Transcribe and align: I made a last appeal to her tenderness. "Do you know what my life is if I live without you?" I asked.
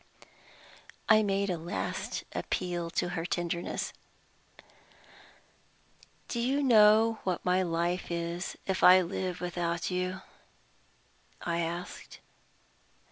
I 1.07 1.21
made 1.21 1.51
a 1.51 1.59
last 1.59 2.23
appeal 2.33 2.89
to 2.89 3.09
her 3.09 3.23
tenderness. 3.23 3.93
"Do 6.27 6.39
you 6.39 6.63
know 6.63 7.19
what 7.23 7.45
my 7.45 7.61
life 7.61 8.09
is 8.09 8.57
if 8.65 8.83
I 8.83 9.01
live 9.01 9.41
without 9.41 9.91
you?" 9.91 10.23
I 11.43 11.59
asked. 11.59 12.19